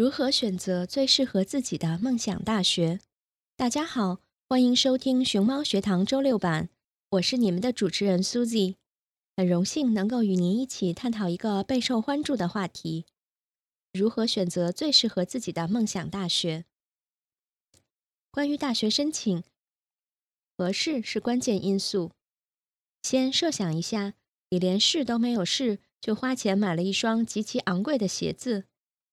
[0.00, 3.00] 如何选择最适合自己的梦想大学？
[3.54, 6.70] 大家好，欢迎收听熊猫学堂周六版，
[7.10, 8.76] 我是你们的主持人 Susie，
[9.36, 13.04] 很荣幸能够与您一起探讨一个备受关注的话题：
[13.92, 16.64] 如何选择最适合自己的梦想大学。
[18.30, 19.44] 关于大学申请，
[20.56, 22.12] 合适是关键因素。
[23.02, 24.14] 先设想一下，
[24.48, 28.64] 你连试都没有试，就花钱买了一双极其昂贵的鞋子。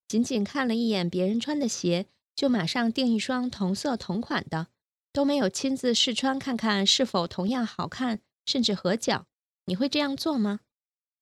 [0.07, 4.67] 仅仅看了一眼别人穿的鞋，就马上订一双同色同款的，
[5.11, 9.25] 都没有亲自试穿看看是否同样好看，甚至合脚，
[9.65, 10.61] 你会这样做吗？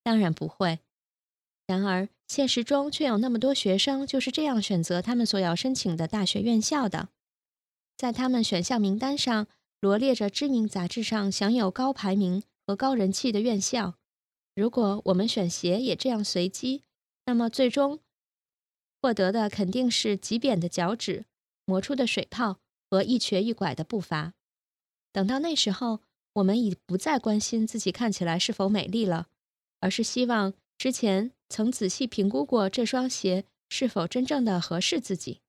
[0.03, 0.79] 当然不会。
[1.65, 7.09] 然而，现实中却有那么多学生就是这样选择他们所要申请的大学院校的。
[7.97, 9.47] 在他们选校名单上
[9.79, 13.95] 罗列着知名杂志上享有高排名和高人气的院校。
[14.53, 16.83] 如果我们选鞋也这样随机，
[17.25, 17.99] 那么最终。
[19.05, 21.25] 获得的肯定是极扁的脚趾、
[21.65, 24.33] 磨出的水泡和一瘸一拐的步伐。
[25.11, 26.01] 等到那时候，
[26.33, 29.27] 我们已不再关心自己看起来是否美丽了，
[29.79, 35.41] 而是希望之前曾仔细评估过这双鞋是否真正的合适自己。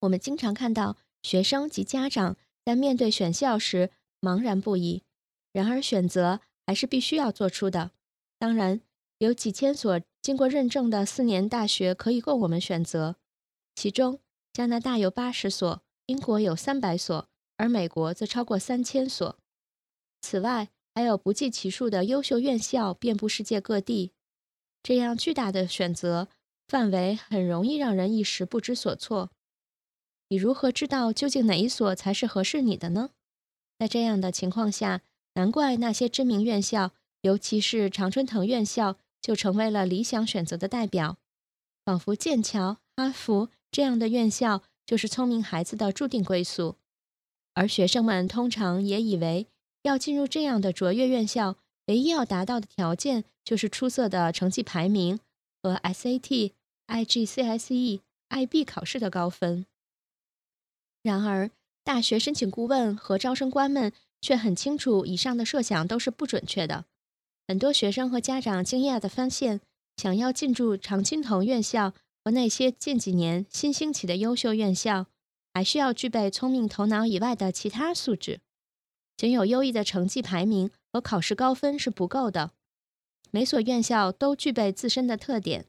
[0.00, 3.90] 我们经常看到学生及家长在面对选校时
[4.20, 5.02] 茫然不已，
[5.54, 7.92] 然而选择还是必须要做出的。
[8.38, 8.82] 当然。
[9.20, 13.16] 有几千所经过认证的四年大学可以供我们选择，
[13.74, 14.20] 其中
[14.52, 19.38] 加拿大有八十所，英国有三百所，而美国则超过三千所。
[20.20, 24.12] 此外，还有不计其数的优秀院校遍布世界各地。
[24.82, 26.28] 这样巨大的选择
[26.68, 29.30] 范围，很容易让人一时不知所措。
[30.28, 33.10] 你如何知道究竟哪一所才是合适你的呢？
[33.78, 35.00] 在这样的情况下，
[35.34, 36.92] 难怪那些知名院校，
[37.22, 38.98] 尤其是常春藤院校。
[39.20, 41.18] 就成为了理想选择的代表，
[41.84, 46.76] 仿佛剑桥、哈佛这样的院校就是聪明孩子的注定归宿。
[47.54, 49.46] 而学生们通常也以为，
[49.82, 55.18] 要进入这样的卓越院校，唯一要达到的条件就是出色的成绩排名
[55.62, 56.52] 和 SAT、
[56.86, 59.66] IGCSE、IB 考试的高分。
[61.02, 61.50] 然而，
[61.82, 66.84] 大学申请顾问和招生官们却很清楚，以上的设想都是不准确的。
[67.50, 69.60] 很多学生和家长惊讶地发现，
[69.96, 71.92] 想要进驻常青藤院校
[72.22, 75.06] 和那些近几年新兴起的优秀院校，
[75.52, 78.38] 还需要具备聪明头脑以外的其他素质。
[79.16, 82.52] 仅有优异的成绩排名和考试高分是不够的。
[83.32, 85.66] 每所院校都具备自身的特点，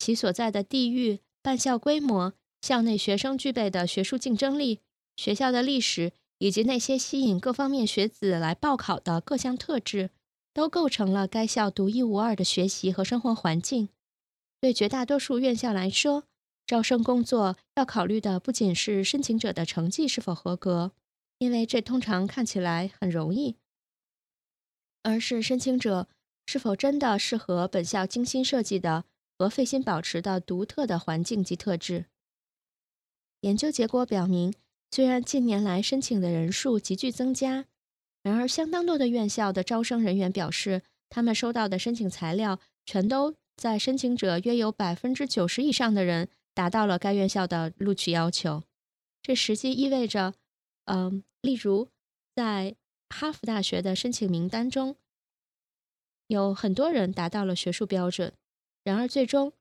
[0.00, 4.80] 其所在的地域、办校规模、校内学生具备的学术竞争力、
[5.14, 10.10] 学校的历史，以及那些吸引各方面学子来报考的各项特质。
[10.52, 13.88] 都构成了该校独一无二的学习和生活环境。
[14.60, 16.24] 对绝大多数院校来说，
[16.66, 20.92] 招生工作要考虑的不仅是申请者的成绩是否合格，
[21.38, 23.56] 因为这通常看起来很容易，
[25.02, 26.08] 而是申请者
[26.46, 29.04] 是否真的适合本校精心设计的
[29.36, 32.06] 和费心保持的独特的环境及特质。
[33.40, 34.54] 研究结果表明，
[34.92, 37.66] 虽然近年来申请的人数急剧增加，
[38.22, 48.62] 然而相当多的院校的招生人员表示，他们收到的申请材料全都在申请者约有百分之九十以上的人达到了该院校的录取要求。
[49.22, 50.34] 这实际意味着，
[50.84, 51.88] 嗯，例如
[52.34, 52.76] 在
[53.08, 54.96] 哈佛大学的申请名单中，
[56.28, 58.32] 有很多人达到了学术标准，
[58.84, 59.52] 然而最终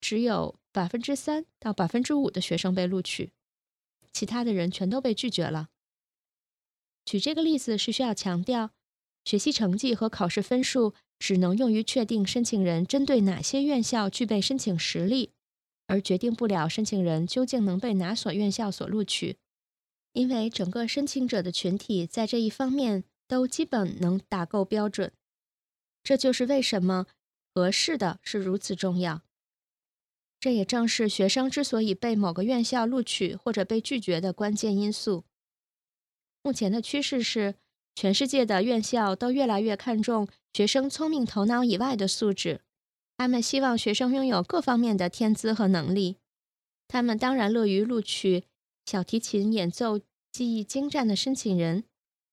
[0.00, 0.58] 只有。
[0.72, 3.32] 百分之三到百分之五的学生被录取，
[4.12, 5.70] 其他的人全都被拒绝了。
[7.04, 8.70] 举这个例子是需要强调，
[9.24, 15.32] 学习成绩和考试分数只能用于确定申请人针对哪些院校具备申请实力，
[15.86, 19.38] 而决定不了申请人究竟能被哪所院校所录取，
[20.12, 25.12] 因为整个申请者的群体在这一方面都基本能打够标准。
[26.02, 27.06] 这就是为什么
[27.54, 29.22] 合适的是如此重要。
[30.38, 35.24] 这也正是学生之所以被某个院校录取或者被拒绝的关键因素。
[36.42, 37.54] 目前的趋势是，
[37.94, 42.60] 全世界的院校都越来越看重学生聪明头脑以外的素质。
[43.18, 46.16] 他们希望学生拥有各方面的天资和能力。
[46.88, 48.44] 他们当然乐于录取
[48.86, 50.00] 小提琴演奏
[50.32, 51.84] 技艺精湛的申请人，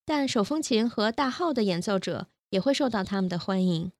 [0.05, 3.91] 但手风琴和大号的演奏者也会受到他们的欢迎。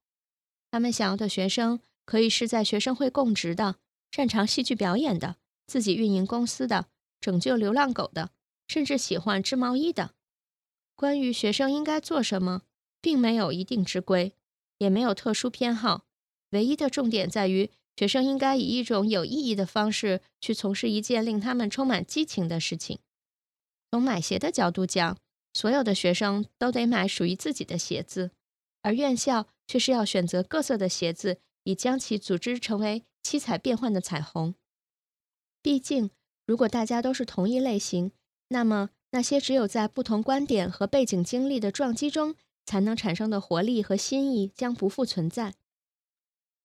[0.71, 3.75] 他们想要的学生可以是在学生会供职的。
[4.10, 5.36] 擅长戏剧表演的，
[5.68, 6.86] 自己运营公司的，
[7.19, 8.31] 拯救流浪狗的，
[8.67, 10.11] 甚至喜欢织毛衣的。
[10.95, 12.63] 关于学生应该做什么，
[13.01, 14.33] 并没有一定之规，
[14.77, 16.05] 也没有特殊偏好。
[16.51, 22.99] 唯一的重点在于，学生应该以一种有意义的方式去从事一件令他们充满激情的事情。
[23.91, 25.17] 从买鞋的角度讲，
[25.53, 28.31] 所有的学生都得买属于自己的鞋子，
[28.81, 33.03] 而院校却是要选择各色的鞋子，以将其组织成为。
[33.23, 34.55] 七彩变幻的彩虹。
[35.61, 36.11] 毕竟，
[36.45, 38.13] 如果大家都是同一类型，
[38.49, 42.35] 那么那些只有在不同观点和背景经历的撞击中
[42.65, 45.55] 才能产生的活力和新意将不复存在。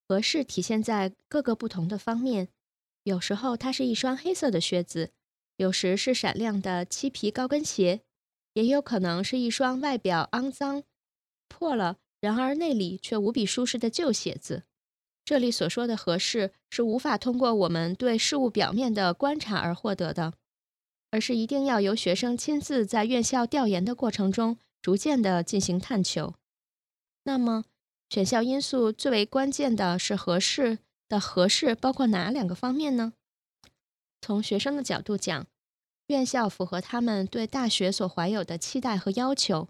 [0.08, 2.48] 合适体现在各个不同的方面，
[3.04, 5.12] 有时候它是一双黑色的靴子，
[5.56, 8.02] 有时是闪亮的漆皮高跟鞋，
[8.54, 10.82] 也有可能是一双外表肮脏、
[11.48, 14.64] 破了，然而内里却无比舒适的旧鞋子。
[15.24, 20.34] 这里所说的合适，是无法通过我们对事物表面的观察而获得的，
[21.12, 26.34] 而是一定要由学生亲自在院校调研的过程中，逐渐的进行探求。
[27.22, 27.66] 那么，
[28.08, 33.12] 选校因素最为关键的是合适的合适包括哪两个方面呢？
[34.20, 35.46] 从学生的角度讲，
[36.08, 39.68] 院校符合他们对大学所怀有的期待和要求；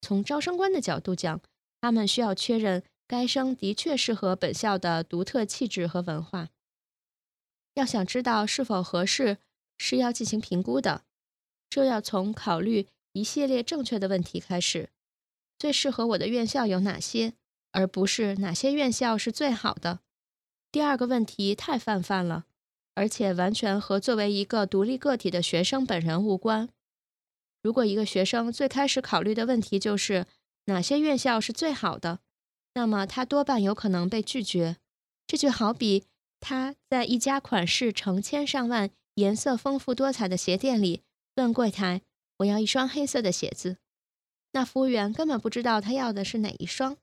[0.00, 1.40] 从招生官的角度讲，
[1.80, 2.84] 他们需要确认。
[3.08, 6.48] 该生的确适合本校的独特气质和文化。
[7.74, 9.36] 要想知道是否合适，
[9.84, 11.02] 是要进行评估的。
[11.68, 14.90] 这要从考虑一系列正确的问题开始：
[15.58, 17.32] 最适合我的院校有哪些，
[17.72, 19.98] 而不是哪些院校是最好的。
[20.70, 22.44] 第二个问题太泛泛了，
[22.94, 26.68] 而且完全和作为一个独立个体的学生本人无关。
[27.60, 30.26] 如果一个学生最开始考虑的问题就是
[30.66, 32.20] 哪些院校是最好的，
[32.74, 34.76] 那么他多半有可能被拒绝，
[35.26, 36.04] 这就好比
[36.38, 41.02] 他在一家款式成千上万、颜色丰富多彩的鞋店里
[41.34, 42.02] 问柜台
[42.38, 43.76] ：“我要一双黑色的鞋子。”
[44.52, 46.96] 那服务员根本不知道他要的是哪一双。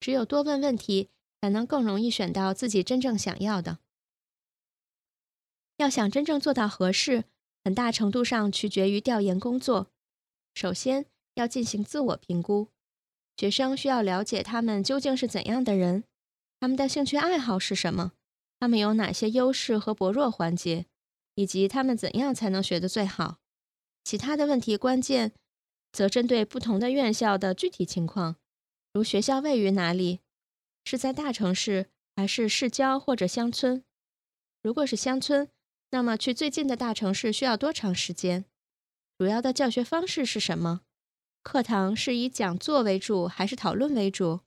[0.00, 1.10] 只有多问问题，
[1.40, 3.78] 才能更容易选到自己真正想要的。
[5.76, 7.24] 要想真正做到合适，
[7.64, 9.90] 很大程度上取决于调研工作。
[10.54, 12.68] 首先要进行自我评估。
[13.36, 16.04] 学生需要了解他们究竟是怎样的人，
[16.58, 18.12] 他们的兴趣爱好是什么，
[18.58, 20.86] 他们有哪些优势和薄弱环节，
[21.36, 23.38] 以及他们怎样才能学得最好。
[24.02, 25.32] 其他的问题关键
[25.92, 28.36] 则针对不同的院校的具体情况，
[28.92, 30.20] 如学校位于哪里，
[30.84, 33.84] 是在大城市还是市郊或者乡村。
[34.62, 35.48] 如果是乡村，
[35.90, 38.44] 那么去最近的大城市需要多长时间？
[39.18, 40.82] 主要的教学方式是什么？
[41.42, 44.40] 课堂是以讲座为主还是讨论为主？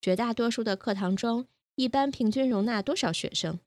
[0.00, 3.58] 绝大多数的课堂中，一般平均容纳多少学生？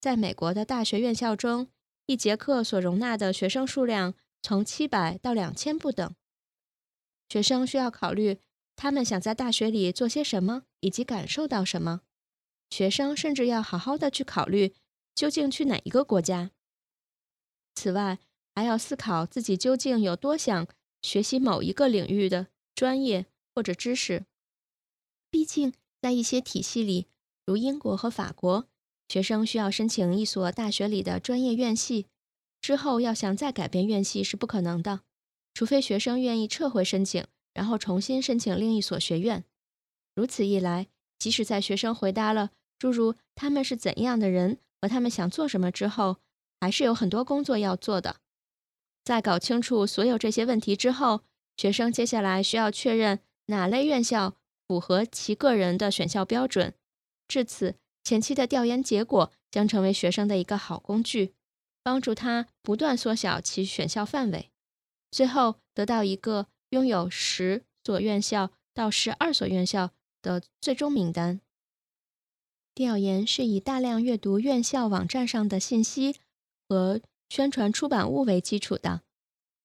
[0.00, 1.68] 在美国的大学院校中，
[2.06, 6.14] 一节课所容纳的学生数量从七百到两千不等。
[7.28, 8.38] 学生需要考虑
[8.76, 12.02] 他们想在大学里做些什么，以及感受到什么。
[12.70, 14.74] 学生甚至要好好的去考虑，
[15.14, 16.52] 究竟去哪一个国家。
[17.74, 18.18] 此外，
[18.54, 20.68] 还要思考自己究竟有多想
[21.02, 24.26] 学习某一个领域的专业或者知识。
[25.28, 27.08] 毕竟，在一些体系里，
[27.44, 28.68] 如英国和法国，
[29.08, 32.06] 学生需要申请一所大学里的专业院系，
[32.60, 35.00] 之后要想再改变院系是不可能的，
[35.54, 37.24] 除非学生愿意撤回申请，
[37.54, 39.44] 然后重新申请另一所学院。
[40.14, 40.88] 如此一来，
[41.18, 46.18] 即使在学生回答了诸如他们是怎样的人和他们想做什么之后，
[46.60, 48.16] 还是有很多工作要做的。
[49.04, 51.22] 在搞清楚所有这些问题之后，
[51.56, 54.34] 学生接下来需要确认哪类院校
[54.66, 56.74] 符合其个人的选校标准。
[57.26, 57.76] 至此，
[58.08, 61.34] 前期的调研结果将成为学生的一个好工具，
[61.82, 64.50] 帮助他不断缩小其选校范围，
[65.10, 69.90] 最后得到一个拥有十所院校到十二所院校。
[70.20, 71.40] 的最终名单。
[72.74, 76.16] 调研是以大量阅读院校网站上的信息
[76.68, 79.02] 和宣传出版物为基础的。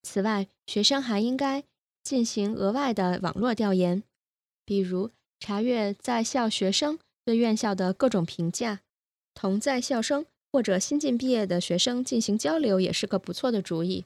[0.04, 1.64] 此外，学生还应该
[2.04, 4.04] 进行额外的网络调研，
[4.64, 5.10] 比如
[5.40, 8.82] 查阅在校学生对院校的各种评价。
[9.34, 14.06] 同在校生或者新近毕业的学生进行交流也是个不错的主意，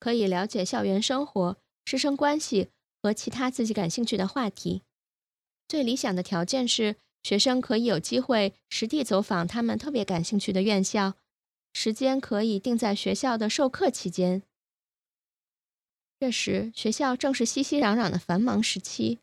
[0.00, 2.70] 可以了解校园生活、师生关系
[3.02, 4.82] 和其他自己感兴趣的话题。
[5.68, 11.14] 最理想的条件是，学生可以有机会实地走访他们特别感兴趣的院校，
[11.72, 14.42] 时间可以定在学校的授课期间。
[16.20, 19.18] 这时，学校正是熙熙攘攘的繁忙时期，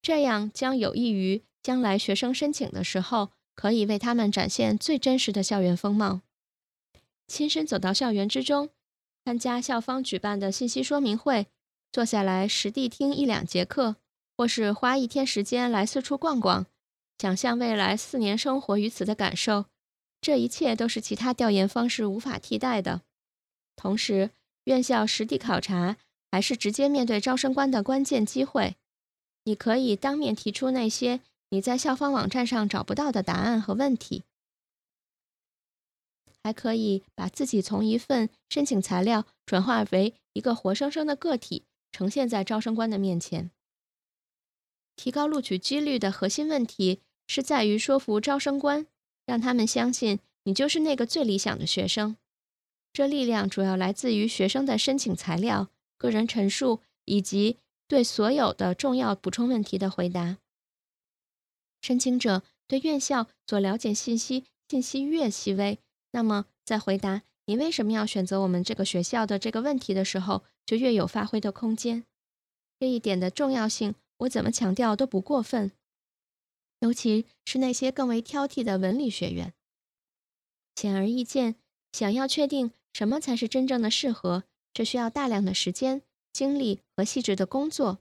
[0.00, 6.20] 这样将有益于将来学生申请的时候，可以为他们展现最真实的校园风貌。
[7.26, 8.70] 亲身走到校园之中，
[9.24, 11.48] 参加校方举办的信息说明会，
[11.90, 13.96] 坐下来实地听一两节课。
[14.36, 16.66] 或是花一天时间来四处逛逛，
[17.20, 19.66] 想象未来四年生活于此的感受，
[20.20, 23.02] 这一切都是其他调研方式无法替代的。
[23.76, 24.30] 同时，
[24.64, 25.98] 院校实地考察
[26.32, 28.74] 还是直接面对招生官的关键机会。
[29.44, 31.20] 你可以当面提出那些
[31.54, 34.24] 你在校方网站上找不到的答案和问题，
[36.42, 43.52] 还可以把自己从一份申请材料转化为一个活生生的个体，呈现在招生官的面前。
[44.96, 48.88] 提高录取几率的核心问题是在于说服招生官，
[49.24, 52.16] 让他们相信你就是那个最理想的学生。
[52.92, 60.38] 这力量主要来自于学生的申请材料、个人陈述以及对所有的重要补充问题的回答。
[61.84, 65.78] 申请者对院校所了解信息信息越细微，
[66.12, 72.04] 那么在回答你为什么要选择我们这个学校的这个问题的时候，就越有发挥的空间。
[72.80, 73.94] 这一点的重要性。
[74.18, 75.72] 我怎么强调都不过分，
[76.78, 79.52] 尤其是那些更为挑剔的文理学院。
[80.76, 81.56] 显而易见，
[81.92, 87.98] 想要确定什么才是真正的适合，这需要大量的时间、精力和细致的工作。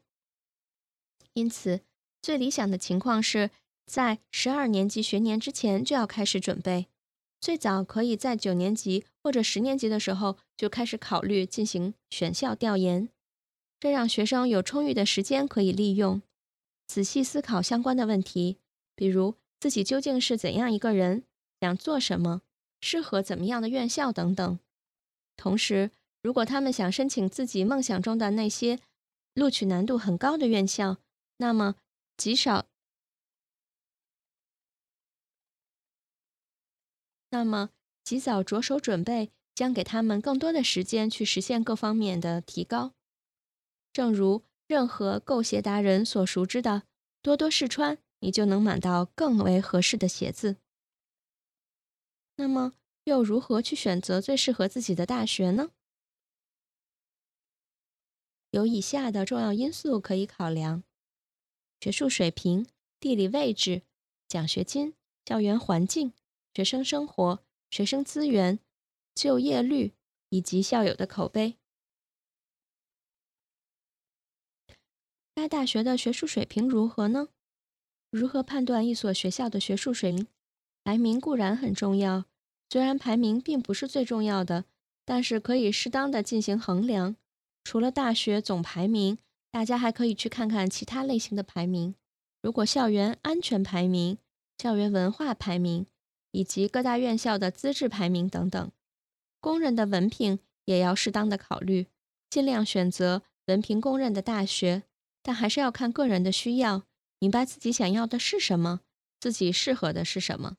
[1.34, 1.82] 因此，
[2.22, 3.50] 最理想的情况是
[3.86, 6.88] 在十二年级学年之前就要开始准备，
[7.40, 13.10] 最早可以在九年级或者十年级的时候就开始考虑进行选校调研。
[13.80, 16.22] 这让学生有充裕的时间可以利用，
[16.88, 18.58] 仔细思考相关的问题，
[18.96, 21.24] 比如自己究竟是怎样一个人，
[21.60, 22.42] 想做什么，
[22.80, 24.60] 适合怎么样的院校等等。
[25.36, 28.80] 同时，如果他们想申请自己梦想中的那些
[29.34, 30.98] 录取难度很高的院校，
[31.38, 31.76] 那么
[32.16, 32.68] 极少，
[37.34, 37.72] 那么
[38.04, 42.94] 及早着手准备，将给他们更多的时间去实现各方面的提高。
[43.92, 46.84] 正如任何购鞋达人所熟知的，
[47.24, 50.58] 多多试穿，你就能买到更为合适的鞋子。
[52.36, 52.74] 那么，
[53.06, 55.72] 又如何去选择最适合自己的大学呢？
[58.52, 60.84] 有以下的重要因素可以考量：
[61.80, 62.68] 学术水平、
[63.00, 63.82] 地理位置、
[64.28, 64.94] 奖学金、
[65.26, 66.14] 校园环境、
[66.54, 68.60] 学生生活、学生资源、
[69.16, 69.94] 就业率
[70.30, 71.58] 以及校友的口碑。
[75.34, 77.30] 该大学的学术水平如何呢？
[78.12, 80.28] 如何判断一所学校的学术水平？
[80.84, 82.26] 排名固然很重要，
[82.70, 84.66] 虽然排名并不是最重要的，
[85.04, 87.16] 但是可以适当的进行衡量。
[87.64, 89.18] 除了大学总排名，
[89.50, 91.96] 大家还可以去看看其他类型的排名，
[92.42, 94.20] 如果校园安全排名、
[94.58, 95.88] 校园文化排名
[96.34, 98.72] 以及各大院校的资质排名等等。
[99.40, 101.88] 公认的文凭也要适当的考虑，
[102.30, 104.84] 尽量选择文凭公认的大学。
[105.26, 106.84] 但还是要看个人的需要，
[107.20, 108.82] 明白自己想要的是什么，
[109.22, 110.58] 自己适合的是什么，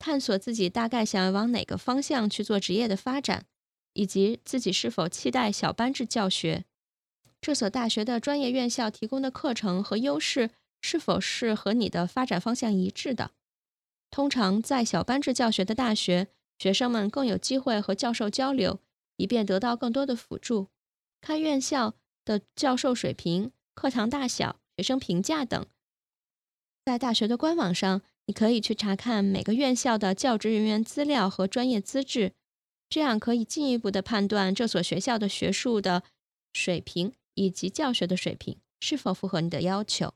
[0.00, 3.46] 探索自己大概想要往哪个方向去做职业的发展，
[3.92, 6.64] 以及自己是否期待小班制教学。
[7.40, 10.50] 这所大学的专业院校提供的课程和优势
[10.80, 13.30] 是否是和你的发展方向一致的？
[14.10, 18.80] 通常在小班制教学的大学，学生们更有机会和教授交流，
[19.16, 20.68] 以便得到更多的辅助。
[21.20, 25.66] 看院校的教授水平、课堂大小、学生评价等。
[26.84, 32.32] 在大学的官网上，你可以去查看每个院校的教职人员资料和专业资质，
[32.88, 36.02] 这样可以进一步的判断这所学校的学术的
[36.52, 40.14] 水平以及教学的水平是否符合你的要求。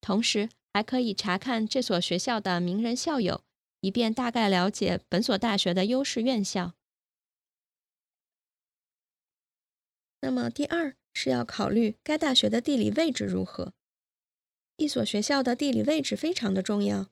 [0.00, 3.42] 同时，还可以查看这所学校的名人校友，
[3.80, 6.74] 以便大概了解本所大学的优势院校。
[10.20, 13.74] 那么，第二是要考虑该大学的地理位置如何。
[14.76, 17.08] 一所学校的地理位置非常的重要，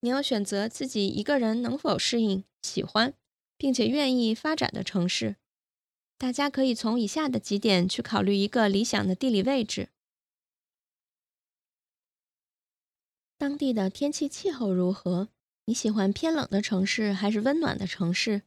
[0.00, 3.14] 你要选择自己一个人能否适应、喜欢，
[3.56, 5.36] 并且愿意发展的城市。
[6.18, 9.88] 大家可以从以下的几点去考虑一个理想的地理位置。
[13.40, 15.28] 当地的天气气候如何？
[15.64, 18.42] 你喜欢偏冷的城市还是温暖的城市？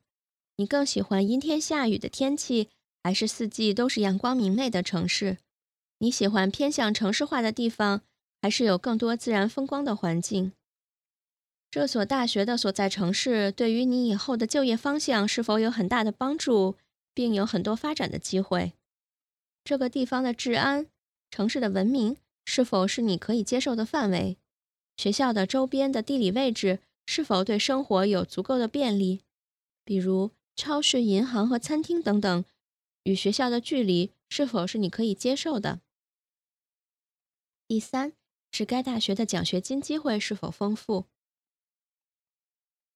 [0.57, 2.69] 你更喜欢阴天下雨的天气，
[3.03, 5.39] 还是四季都是阳光明媚的城市？
[5.97, 8.01] 你喜欢偏向城市化的地方，
[8.39, 10.51] 还是有更多自然风光的环境？
[11.71, 16.75] 这所大学的所在城市对于你以后的就业方向是否有很大的帮助，
[17.15, 18.73] 并有很多发展的机会？
[19.63, 20.85] 这个地方的治安、
[21.31, 24.37] 城市的文明是否是你可以接受的范围？
[24.95, 29.21] 学校的周边的地理位置是否对生活有足够的便利？
[29.83, 32.45] 比如超市、银行和餐厅等等，
[33.03, 35.81] 与学校的距离是否是你可以接受的？
[37.67, 38.13] 第三
[38.51, 41.05] 是该大学的奖学金机会是否丰富？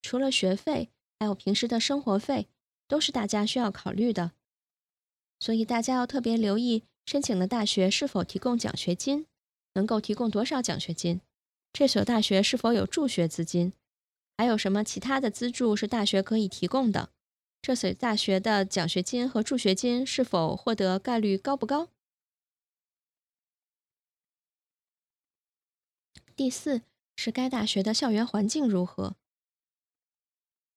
[0.00, 2.48] 除了学费，还有平时的生活费，
[2.86, 4.32] 都是大家需要考虑的。
[5.40, 9.26] 所以大家要特别留意申请的大学是否提供奖学金，
[9.74, 11.20] 能够提供多少奖学金。
[11.72, 13.72] 这所大学是否有助学资金？
[14.36, 17.10] 还有什么其他的资助是大学可以提供的？
[17.60, 21.88] 这所大学的奖学金和助学金是否获得概率高不高？
[26.36, 26.82] 第四
[27.16, 29.16] 是该大学的校园环境如何？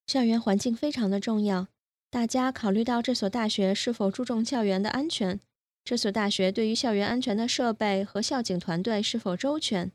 [0.07, 1.67] 校园环境非常的重要，
[2.09, 5.39] 大家考虑到这所大学是否注重校园的安全？
[5.83, 9.91] 这所大学对于校园安全的设备和校警团队是否周全？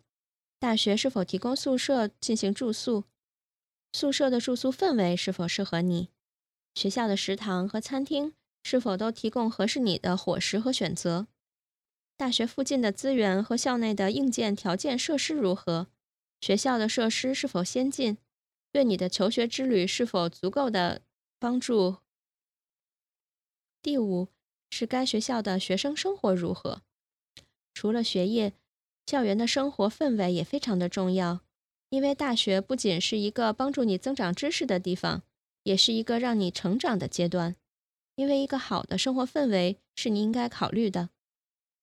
[0.58, 3.04] 大学是否提供宿舍进行住宿？
[3.92, 6.08] 宿舍的住宿氛围是否适合你？
[6.74, 11.26] 学校的食堂和餐厅是否都提供合适你的伙食和选择？
[12.16, 15.88] 大学附近的资源和校内的硬件条件设施如何？
[16.40, 18.16] 学校的设施是否先进？
[18.72, 21.02] 对你的求学之旅是否足够的
[21.38, 21.98] 帮助？
[23.82, 24.28] 第五
[24.70, 26.80] 是该学校的学生生活如何？
[27.74, 28.54] 除了学业。
[29.06, 31.40] 校园的生活氛围也非常的重要，
[31.90, 35.22] 因为大学不仅是一个帮助你增长知识的地方，
[35.62, 37.54] 也是一个让你成长的阶段。
[38.16, 41.10] 因为一个好的生活氛围是你应该考虑的，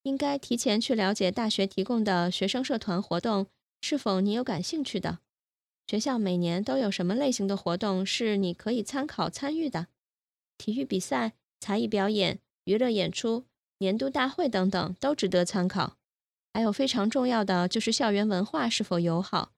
[0.02, 3.48] 应该提前去了解大学提供的学生社团活动
[3.82, 5.20] 是否你有感兴趣的。
[5.88, 9.88] 学校每年都有什么类型的活动是你可以参考参与的？
[10.58, 13.46] 体育比赛、才艺表演、娱乐演出、
[13.78, 15.98] 年度大会等等都值得参考。
[16.54, 19.52] 还有非常重要的就是校园文化是否友好，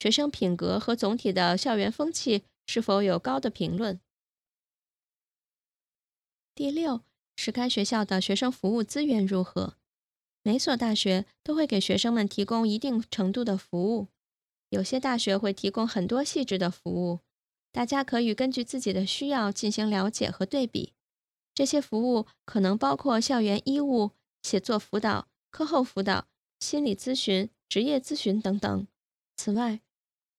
[0.00, 4.00] 学生品格和总体的校园风气是否有高的评论。
[6.54, 7.02] 第六
[7.36, 9.74] 是该学校的学生服务资源如何？
[10.42, 14.08] 每所大学都会给学生们提供一定程度的服务，
[14.70, 17.20] 有些大学会提供很多细致的服务，
[17.70, 20.94] 大家可以根据自己的需要进行了解和对比。
[21.54, 26.26] 这些服务可能包括校园医务、写作辅导、课后辅导。
[26.60, 28.86] 心理咨询、职业咨询等等。
[29.36, 29.80] 此外，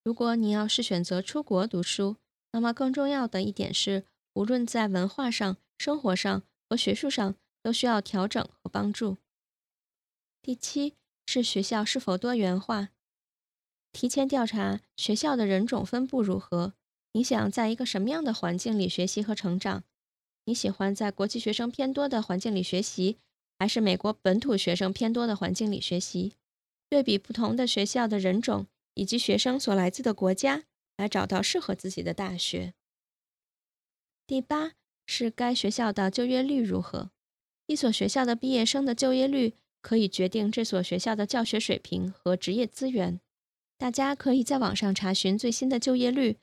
[0.03, 2.17] 如果你要是选择出国读书，
[2.51, 9.17] 那么更重要的一点是，无论在文化上、生活上和学术上，都需要调整和帮助。
[10.41, 12.89] 第七是学校是否多元化，
[13.91, 16.73] 提前调查学校的人种分布如何。
[17.13, 19.83] 你想在一个什么样的环境里学习和成长？
[20.45, 23.17] 你喜欢在国际学生偏多的环境里学习？
[23.59, 26.33] 还是美国本土学生偏多的环境里学习，
[26.89, 30.63] 对比不同的学校的人种以及学生所来自的国家，
[30.95, 32.73] 来找到适合自己的大学。
[34.25, 34.71] 第八
[35.05, 37.11] 是该学校的就业率如何？
[37.65, 43.19] 一所学校的毕业生的就业率可以决定这所学校的教学水平和职业资源。
[43.77, 46.37] 大家可以在网上查询最新的就业率，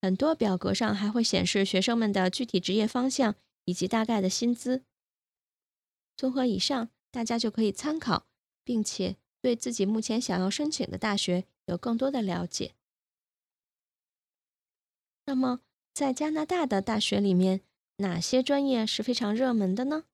[0.00, 3.34] 很多表格上还会显示学生们的具体职业方向
[3.66, 4.82] 以及大概的薪资。
[6.16, 8.26] 综合以上，大家就可以参考，
[8.62, 12.74] 并且对自己目前想要申请的大学有更多的了解。
[15.26, 15.60] 那么，
[15.92, 17.62] 在加拿大的大学里面，
[17.96, 20.04] 哪些专业是非常热门的呢？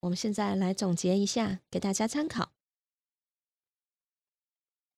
[0.00, 2.52] 我们现在来总结一下，给大家参考。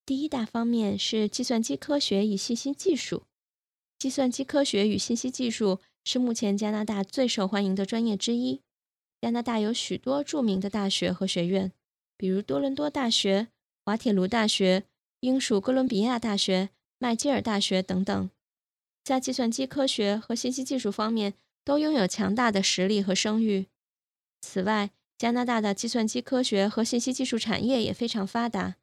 [0.04, 3.24] 第一大方面是计算机科学与信息技术。
[3.96, 8.62] 计算机科学与信息技术是目前加拿大最受欢迎的专业之一。
[9.20, 11.72] 加拿大有许多著名的大学和学院，
[12.16, 13.48] 比如多伦多大学、
[13.84, 14.84] 滑铁卢大学、
[15.20, 18.30] 英属哥伦比亚大学、麦吉尔大学等等。
[19.04, 23.66] 在计算机科学和信息技术方面都拥有强大的实力和声誉。
[24.40, 28.76] 此外，加拿大的计算机科学和信息技术产业也非常发达，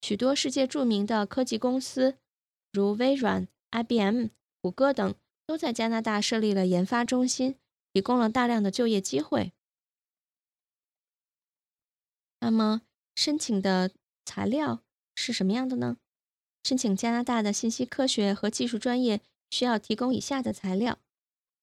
[0.00, 2.16] 许多世界著名的科技公司，
[2.72, 4.26] 如微软、IBM、
[4.60, 5.14] 谷歌等，
[5.46, 7.54] 都在加拿大设立了研发中心，
[7.92, 9.52] 提供了大量的就业机会。
[12.46, 12.82] 那么，
[13.16, 13.90] 申请的
[14.24, 14.84] 材料
[15.16, 15.96] 是什么样的呢？
[16.62, 19.20] 申请加拿大的信息科学和技术专业。
[19.50, 21.00] 需要提供以下的材料：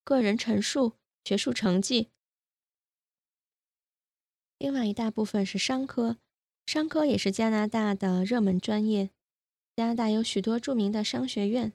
[0.04, 2.10] 个人陈述、学术成绩。
[4.58, 6.18] 另外一大部分是商科，
[6.66, 9.10] 商科也是加拿大的热门专业。
[9.78, 11.72] 加拿大有许多著名的商学院，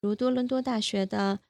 [0.00, 1.40] 如多伦多大学的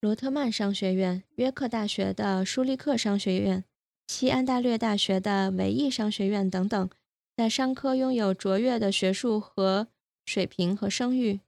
[0.00, 3.64] 罗特曼商学院、约克大学的舒利克商学院、
[4.08, 6.90] 西安大略大学的维义商学院等等，
[7.36, 9.88] 在商科拥有卓越的学术和
[10.24, 11.40] 水平和声誉。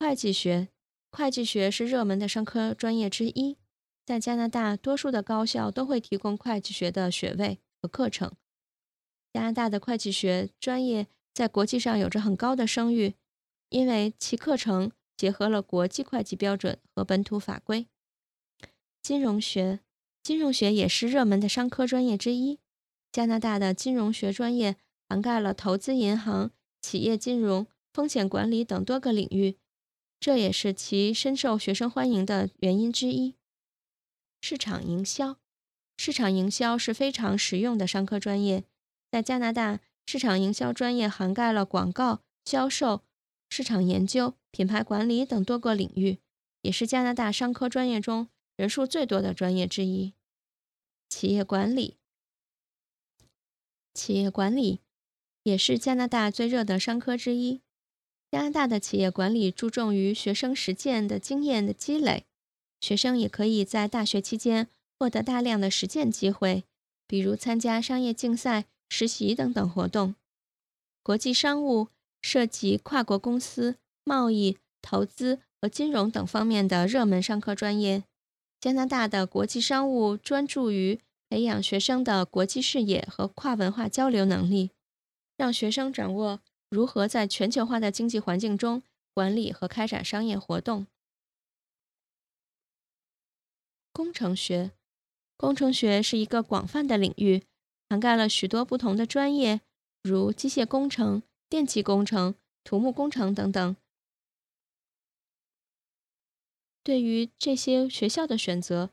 [0.00, 0.68] 会计学，
[1.10, 3.58] 会计学是热门的商科专业之一。
[4.06, 8.32] 在加拿大，多数的高校都会提供会计学的学位和课程。
[9.34, 13.14] 加拿大的会计学专业在国际上有着很高的声誉，
[13.68, 17.86] 因为其课程结合了国际会计标准和本土法规。
[19.02, 19.80] 金融学，
[20.24, 22.58] 金融学也是热门的商科专业之一。
[23.12, 29.58] 加拿大的金融学专业涵盖了投资银行、企业金融、风险管理等多个领域。
[30.18, 33.34] 这也是其深受学生欢迎的原因之一。
[34.40, 35.36] 市场营销，
[35.98, 38.64] 市场营销是非常实用的商科专业。
[39.10, 43.02] 在加拿大，市场营销专业涵盖了广告、销售、
[43.50, 46.20] 市场研究、品牌管理等多个领域，
[46.62, 50.14] 也是加拿大商科专业中人数最多的专业之一。
[51.08, 51.96] 企业管理，
[53.92, 54.80] 企业管理
[55.42, 57.60] 也是加拿大最热的商科之一。
[58.30, 62.26] 加拿大的企业管理注重于学生实践的经验的积累，
[62.80, 66.64] 学生也可以在大学期间获得大量的实践机会，
[67.06, 70.16] 比如参加商业竞赛、实习等等活动。
[71.04, 71.88] 国际商务
[72.22, 78.02] 涉及跨国公司、贸易、投资和金融等方面的热门商科专业。
[78.64, 80.98] 加拿大的国际商务专注于
[81.28, 84.70] 培养学生的国际视野和跨文化交流能力，
[85.36, 86.40] 让学生掌握。
[86.70, 90.86] 如何在全球化的经济环境中管理和开展商业活动？
[93.92, 94.70] 工程学，
[95.36, 97.42] 工程学是一个广泛的领域，
[97.90, 99.60] 涵盖了许多不同的专业，
[100.02, 103.76] 如机械工程、电气工程、土木工程等等。
[106.84, 108.90] 对于这些学校的选择，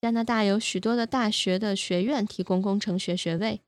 [0.00, 3.60] 加拿大有许多的大学的学院提供工程学学位，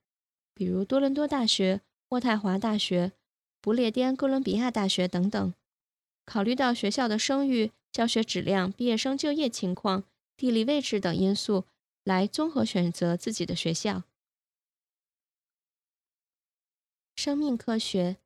[0.53, 3.13] 比如多伦多大学、渥太华大学。
[3.59, 5.53] 不列颠哥伦比亚大学等等，
[6.25, 10.05] 考虑到学校的声誉、教学质量、毕业生就业情况、
[10.37, 11.65] 地理位置等因素，
[12.05, 14.03] 来综合选择自己的学校。
[17.15, 18.17] 生命科学，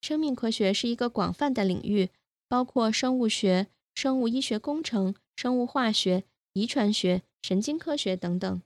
[0.00, 2.10] 生命科学是一个广泛的领域，
[2.46, 8.62] 包括生物学、生物医学工程、生物化学、遗传学、神经科学等等。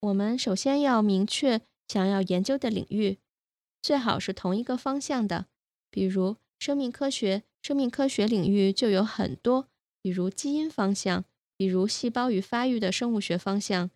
[0.00, 3.18] 我们首先要明确想要研究的领域。
[3.80, 5.46] 最好是同一个方向的，
[5.90, 9.68] 比如生命科学，生命科学领域就有很多，
[10.02, 11.24] 比如基因方向，
[11.56, 13.90] 比如细胞与发育的生物学方向。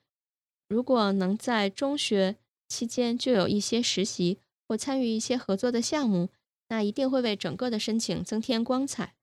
[0.69, 6.31] 如果能在中学期间就有一些实习或参与一些合作的项目，
[6.69, 9.15] 那一定会为整个的申请增添光彩。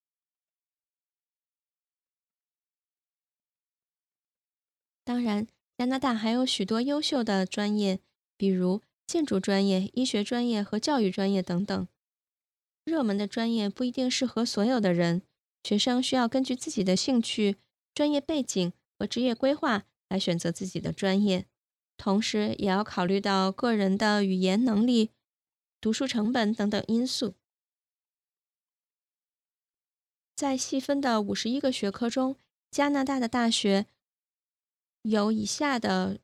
[5.04, 8.00] 当然，加拿大还有许多优秀的专业，
[8.38, 8.82] 比如。
[9.08, 11.88] 建筑专业、医学专业和教育专业等等，
[12.86, 15.24] 热门的专业不一定适合所有的人。
[15.66, 17.58] 学生需要根据自己的兴趣、
[17.94, 21.46] 专业背景和职业规划来选择自己的专业，
[21.98, 25.12] 同时也要考虑到个人的语言能力、
[25.82, 27.34] 读书成本等等因素。
[30.36, 32.38] 在细分的五十一个学科中，
[32.70, 33.88] 加拿大的大学
[35.02, 36.20] 有以下的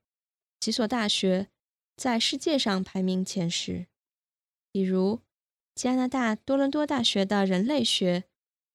[0.59, 1.49] 几所大学
[1.95, 3.87] 在世界上排名前十，
[4.71, 5.21] 比如
[5.73, 8.25] 加拿大多伦多大学的人类学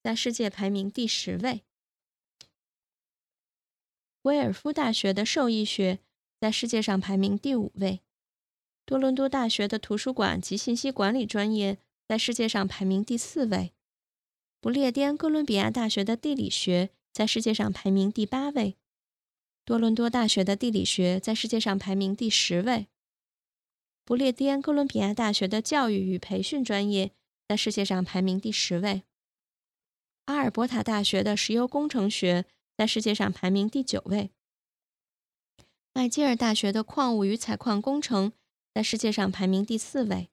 [0.02, 1.62] 在世界排名第十位，
[4.22, 6.00] 威尔夫大学的兽医学
[6.40, 8.00] 在世界上排名第五位，
[8.92, 13.72] 多伦多大学的图书馆及信息管理专业在世界上排名第四位。
[14.60, 18.76] 不列颠哥伦比亚大学的地理学在世界上排名第八位，
[19.64, 22.88] 多伦多大学的地理学在世界上排名第十位。
[24.04, 27.12] 不列颠哥伦比亚大学的教育与培训专业
[27.48, 29.04] 在世界上排名第十位。
[30.26, 32.44] 阿尔伯塔大学的石油工程学
[32.76, 34.32] 在世界上排名第九位。
[35.94, 38.32] 麦吉尔大学的矿物与采矿工程
[38.74, 40.30] 在世界上排名第四位。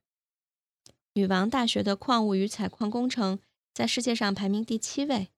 [1.13, 3.39] 女王大学的矿物与采矿工程。
[3.79, 5.29] 在世界上排名第七位。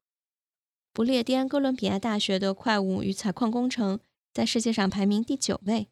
[0.91, 3.99] 不列颠哥伦比亚大学的矿物与采矿工程
[4.33, 5.89] 在世界上排名第九位。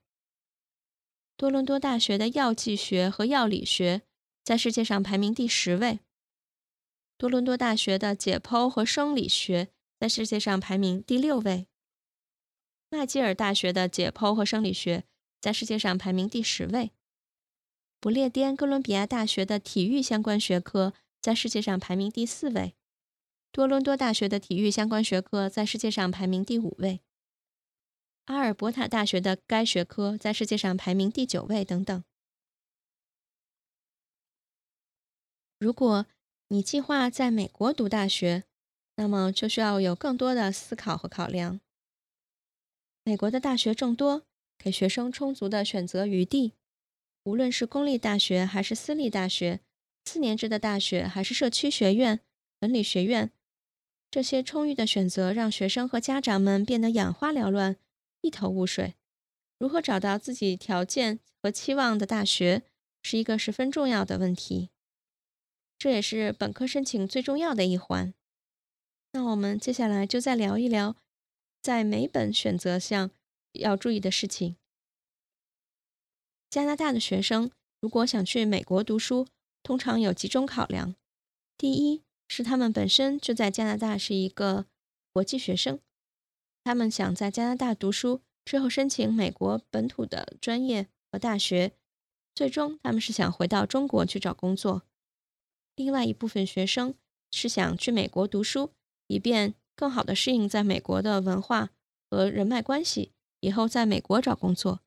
[1.37, 4.01] 多伦多大学的药剂学和药理学
[4.43, 5.99] 在世界上排名第十位。
[7.19, 9.69] 多伦多大学的解剖和生理学
[9.99, 11.67] 在世界上排名第六位。
[12.89, 15.03] 麦吉尔大学的解剖和生理学
[15.39, 16.91] 在世界上排名第十位。
[17.99, 20.93] 不列颠哥伦比亚大学的体育相关学科。
[21.21, 22.75] 在世界上排名第四位，
[23.51, 27.01] 多伦多大学的体育相关学科在世界上排名第五位，
[28.27, 32.01] 阿尔伯塔大学的该学科在世界上排名第九位，等等。
[35.59, 36.05] 如果
[36.47, 38.45] 你计划在美国读大学，
[38.95, 41.59] 那么就需要有更多的思考和考量。
[43.03, 44.23] 美国的大学众多，
[44.57, 46.53] 给学生充足的选择余地，
[47.29, 49.59] 无论是公立大学还是私立大学。
[50.03, 52.21] 四年制的大学还是社区学院、
[52.61, 53.31] 文理学院，
[54.09, 57.75] 这些充裕的选择让学生和家长们变得眼花缭乱、
[58.21, 58.95] 一头雾水。
[59.59, 62.63] 如何找到自己条件和期望的大学，
[63.03, 64.71] 是一个十分重要的问题。
[65.77, 68.15] 这也是本科申请最重要的一环。
[69.11, 70.95] 那我们接下来就再聊一聊，
[71.61, 73.11] 在每本选择项
[73.51, 74.55] 要注意的事情。
[76.49, 79.27] 加拿大的学生如果想去美国读书，
[79.61, 80.95] 通常有几种考量：
[81.57, 84.65] 第一是他们本身就在加拿大是一个
[85.13, 85.79] 国际学生，
[86.63, 91.73] 他们想在加拿大读书之后申请美国本土的专业和大学，
[92.33, 94.81] 最终他们是想回到中国去找工作。
[95.75, 96.95] 另外一部分学生
[97.31, 98.71] 是想去美国读书，
[99.05, 101.69] 以便更好的适应在美国的文化
[102.09, 104.81] 和人脉关系，以后在美国找工作。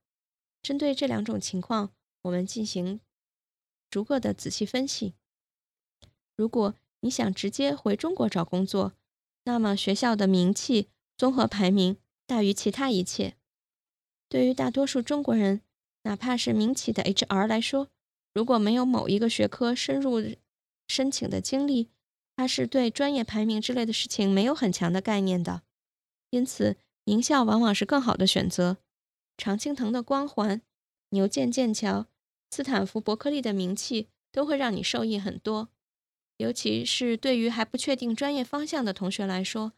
[0.62, 1.90] 针对这两种情况，
[2.22, 3.00] 我们进行。
[3.90, 5.12] 逐个的仔细分析。
[6.34, 8.94] 如果你想直接回中国找工作，
[9.44, 13.34] 那么学校的名气综合排名大于其他一切。
[14.30, 15.60] 对于大多数中国人，
[16.04, 17.88] 哪怕是民企的 HR 来说，
[18.32, 20.22] 如果没有某一个学科深入
[20.88, 21.90] 申请的经历，
[22.34, 25.62] 他是对专业排名之类的事情没有很强的概念的。
[26.30, 28.78] 因此，名校往往是更好的选择。
[29.36, 30.62] 常青藤的光环，
[31.10, 32.06] 牛剑剑桥。
[32.50, 35.70] 斯坦福、伯克利的名气都会让你受益很多，
[36.36, 39.72] 尤其是对于还不确定专业方向的同学来说，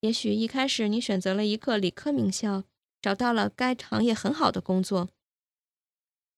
[0.00, 2.64] 也许一开始你选择了一个理科名校，
[3.02, 5.10] 找到了该行业很好的工作，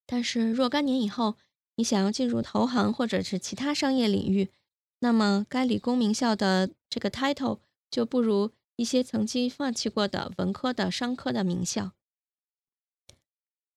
[0.05, 1.37] 但是若干年以后
[1.77, 4.51] 你想要进入投行或者是其他商业领域，
[4.99, 11.93] 那么该理工名校的这个 title 就不如一些曾经放弃过的文科的商科的名校。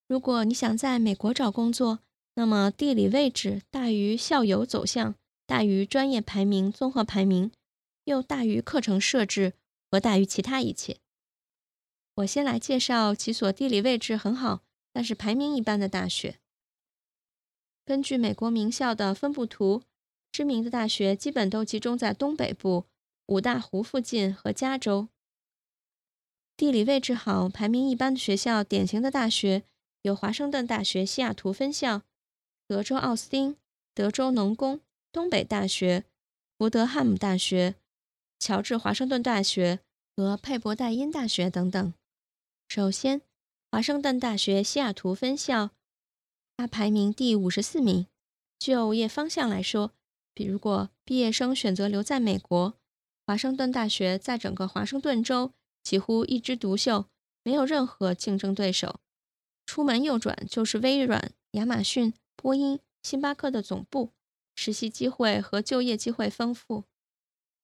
[0.09, 1.99] 如果你想在美国找工作，
[2.33, 5.13] 那么地理位置大于校友走向，
[5.45, 7.51] 大于专业排名综合排名，
[8.05, 9.53] 又大于课程设置
[9.91, 10.97] 和大于其他一切。
[12.15, 16.39] 我先来介绍几所地理位置很好，但是排名一般的大学。
[17.85, 19.83] 根据美国名校的分布图，
[20.31, 22.85] 知名的大学基本都集中在东北部、
[23.27, 25.09] 五大湖附近和加州。
[26.57, 29.65] 地理位置好、排名一般的学校，典型的大学。
[30.01, 32.03] 有华盛顿大学西雅图分校、
[32.67, 33.57] 德州奥斯汀、
[33.93, 34.79] 德州农工、
[35.11, 36.05] 东北大学、
[36.57, 37.75] 福德汉姆大学、
[38.39, 39.79] 乔治华盛顿大学
[40.15, 41.93] 和佩伯代因大学等等。
[42.69, 43.21] 首先，
[43.69, 45.71] 华盛顿大学西雅图分校，
[46.55, 48.07] 它排名第五十四名。
[48.57, 49.93] 就业方向来说，
[50.33, 52.73] 比如果毕业生选择留在美国，
[53.25, 55.51] 华盛顿大学在整个华盛顿州
[55.83, 57.05] 几乎一枝独秀，
[57.43, 58.99] 没有任何竞争对手。
[59.69, 64.13] 出门右转就是微软、亚马逊、波音、星巴克的总部，
[64.55, 66.85] 实习机会和就业机会丰富。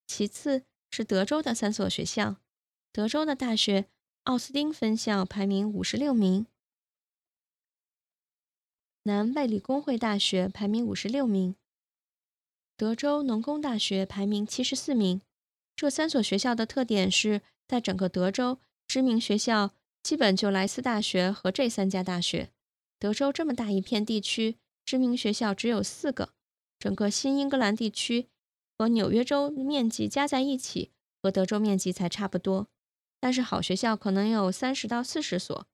[0.05, 2.35] 其次是德州的三所学校，
[2.91, 3.87] 德州的大学
[4.25, 6.45] 奥斯汀分校排名五十六名，
[9.01, 11.55] 南卫理工会大学排名五十六名，
[12.77, 15.23] 德州农工大学排名七十四名。
[15.75, 19.73] 这三所学校的特点是在整个德州，知名学校
[20.05, 22.51] 基本就莱斯大学和这三家大学。
[22.99, 26.29] 德州这么大一片地区，知名学校只有四个。
[26.77, 28.27] 整个新英格兰地区
[28.77, 30.91] 和纽约州面积加在一起，
[31.23, 32.67] 和德州面积才差不多。
[33.19, 35.65] 但是好学校可能有三十到四十所。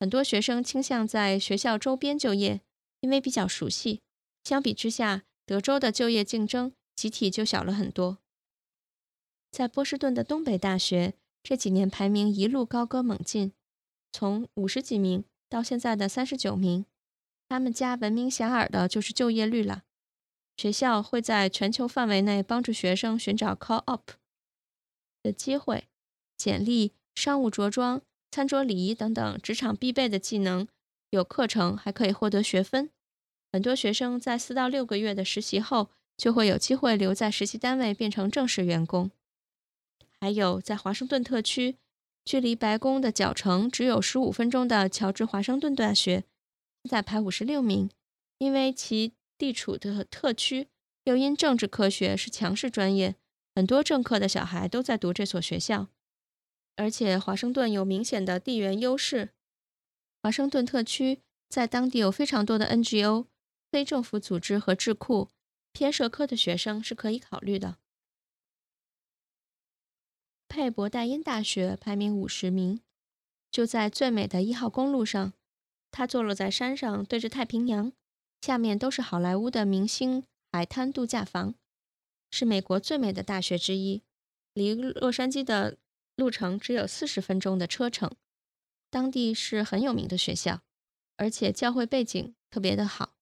[0.00, 2.62] 很多学生倾向在学校周边就业，
[2.98, 4.00] 因为比较熟悉。
[4.42, 8.18] 相比之下，德州的就业竞争集体就小了很多。
[9.52, 13.52] 在波士顿的东北大学，这几年排名一路高歌猛进，
[14.12, 16.86] 从五十几名到现在的三十九名。
[17.48, 19.82] 他们家闻名遐迩的就是就业率了。
[20.56, 24.12] 学校会在全球范围内帮助学生寻找 call up
[25.22, 25.88] 的机会，
[26.36, 30.68] 简历、商务着装、餐桌礼仪等等职场必备的技能。
[31.10, 32.90] 有课程还可以获得学分。
[33.50, 39.10] 很多学生在四到六个月的实习后，就会有机会留在实习单位变成正式员工。
[40.20, 41.78] 还有，在华盛顿特区，
[42.30, 46.22] 距离白宫的脚程只有十五分钟的乔治华盛顿大学，
[46.84, 47.90] 现在排五十六名，
[48.38, 50.68] 因为其地处的特区，
[51.02, 53.16] 又因政治科学是强势专业，
[53.56, 55.88] 很多政客的小孩都在读这所学校。
[56.76, 59.30] 而且，华盛顿有明显的地缘优势，
[60.22, 63.26] 华盛顿特区在当地有非常多的 NGO、
[63.72, 65.30] 非政府组织和智库，
[65.72, 67.78] 偏社科的学生是可以考虑的。
[70.50, 72.80] 佩伯代因大学排名五十名，
[73.52, 75.32] 就在最美的一号公路上。
[75.92, 77.92] 它坐落在山上，对着太平洋，
[78.40, 81.54] 下面都是好莱坞的明星海滩度假房，
[82.32, 84.02] 是美国最美的大学之一。
[84.52, 85.78] 离洛杉矶的
[86.16, 88.10] 路程只有四十分钟的车程。
[88.90, 90.62] 当地是很有名的学校，
[91.16, 93.12] 而且教会背景特别的好，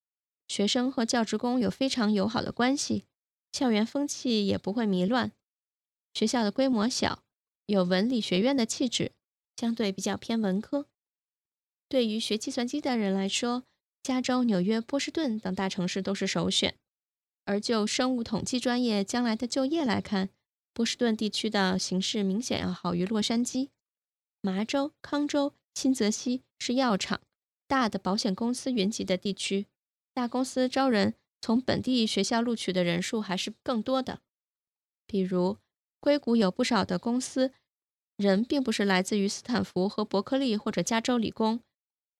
[0.48, 3.04] 学生和教职工有非常友好的关系，
[3.52, 5.32] 校园风气也不会迷乱。
[6.14, 7.22] 学校的规模小，
[7.66, 9.12] 有文理学院的气质，
[9.56, 10.86] 相对比较偏文科。
[11.88, 13.64] 对于学计算机的人来说，
[14.02, 16.74] 加州、纽约、波士顿等大城市都是首选。
[17.44, 20.28] 而就生物统计专业将来的就业来看，
[20.74, 23.68] 波士顿地区的形势明显要好于洛杉矶。
[24.42, 27.20] 麻州、康州、新泽西是药厂、
[27.66, 29.66] 大的保险公司云集的地区，
[30.12, 34.20] 大公司招人从本地学校录取的人数还是更多的，
[35.06, 35.58] 比如。
[36.00, 37.52] 硅谷有不少的公司，
[38.16, 41.60] 人并不是来自于斯坦福和伯克利或者加州理工，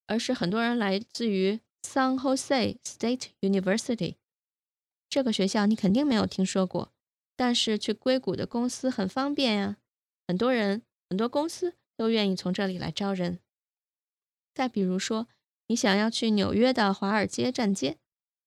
[0.07, 4.17] 而是很多人来自于 San Jose State University。
[5.09, 6.93] 这个学校你肯定没有听说过，
[7.37, 9.77] 但是去硅谷的公司很方便呀，
[10.27, 13.39] 很多人、很多公司都愿意从这里来招人。
[14.55, 15.29] 再比如说，
[15.69, 17.97] 你想要去纽约的华尔街站街，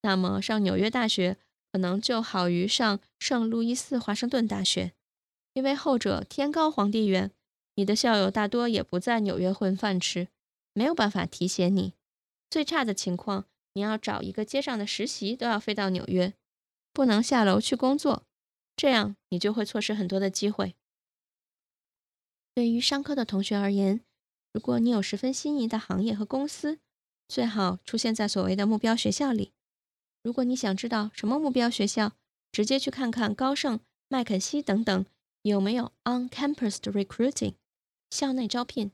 [0.01, 1.37] 那么上纽约大学
[1.71, 4.93] 可能就好于上圣路易斯华盛顿大学。
[5.53, 7.31] 因为后者天高皇帝远，
[7.75, 10.27] 你的校友大多也不在纽约混饭吃，
[10.73, 11.93] 没有办法提携你。
[12.49, 16.33] 最差的情况，你要找一个街上的实习都要飞到纽约，
[16.93, 18.23] 不能下楼去工作，
[18.75, 20.75] 这样你就会错失很多的机会。
[22.53, 24.01] 对于商科的同学而言，
[24.53, 26.79] 如果你有十分心仪的行业和公司，
[27.27, 29.53] 最好出现在所谓的目标学校里。
[30.23, 32.11] 如果你想知道什么目标学校，
[32.51, 35.05] 直接去看看高盛、麦肯锡等等。
[35.43, 37.55] 有没有 on-campus 的 recruiting
[38.09, 38.91] 校内招聘？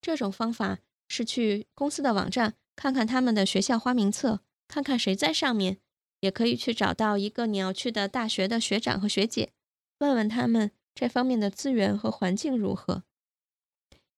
[0.00, 5.78] 这种方法是去公司的网站看看他们的学校花名册，看看谁在上面，
[6.20, 9.52] 也可以去找到一个你要去的大学的学长和学姐，
[9.98, 13.04] 问问他们这方面的资源和环境如何。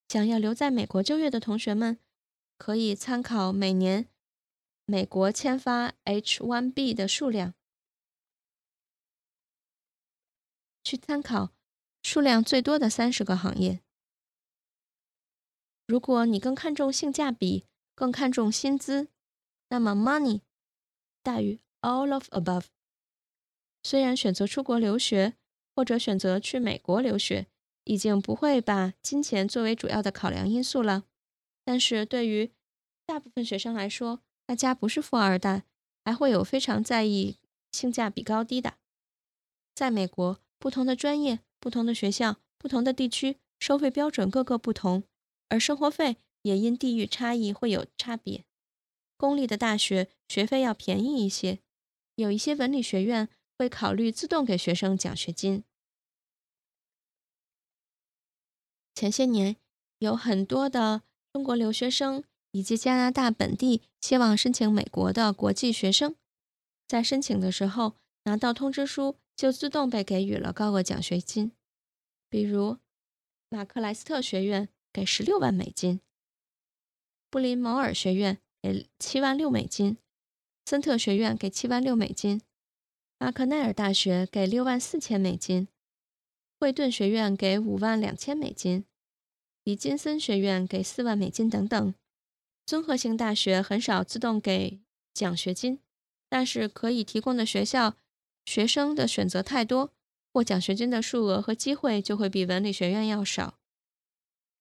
[0.09, 1.99] 想要留在美国就业的同学们，
[2.57, 4.09] 可以参考每年
[4.87, 7.53] 美国签发 H-1B 的数量，
[10.83, 11.51] 去参考。
[12.03, 13.81] 数量最多的三十个行业。
[15.87, 19.09] 如果你更看重性价比，更看重薪资，
[19.69, 20.43] 那么 money
[21.23, 22.67] 大于 all of above。
[23.83, 25.35] 虽然选择出国留学
[25.75, 27.47] 或者选择去美国留学，
[27.85, 31.05] 已经不会把金钱作为主要的考量因素了，
[31.65, 32.53] 但是对于
[33.07, 35.65] 大部分学生来说，大家不是富二代，
[36.05, 37.39] 还会有非常在意
[37.73, 38.75] 性价比高低的。
[39.75, 41.41] 在美国，不同的专业。
[41.61, 45.05] 不同的学校、不同的地区，收费标准各个不同，
[45.49, 48.45] 而生活费也因地域差异会有差别。
[49.17, 51.59] 公立的大学学费要便宜一些，
[52.15, 53.29] 有一些文理学院
[53.59, 55.65] 会考虑自动给学生奖学金。
[58.95, 59.57] 前些年，
[59.99, 61.03] 有很多的
[61.33, 66.15] 中国留学生以及加拿大本地希望申请美国的国际学生，
[66.87, 67.95] 在申请的时候
[68.25, 71.53] 拿到通知书，就自动被给予了高额奖学金。
[72.29, 72.79] 比如，
[73.49, 76.01] 马克莱斯特学院给十六万美金，
[77.31, 79.97] 布林摩尔学院给七万六美金，
[80.67, 82.41] 森特学院给七万六美金，
[83.19, 85.69] 阿克奈尔大学给六万四千美金，
[86.59, 88.85] 惠顿学院给五万两千美金。
[89.63, 91.95] 比金森学院给四万美金等等，
[92.67, 94.81] 综合性大学很少自动给
[95.15, 95.79] 奖学金，
[96.29, 97.95] 但是可以提供的学校
[98.49, 99.93] 学生的选择太多，
[100.33, 103.59] 获奖学金的数额和机会就会比文理学院要少。